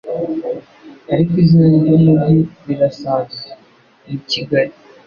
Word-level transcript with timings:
Ariko 1.13 1.33
izina 1.43 1.67
ry'umujyi 1.85 2.37
rirasanzwe 2.67 3.47
ni 4.05 4.17
kigali 4.29 4.73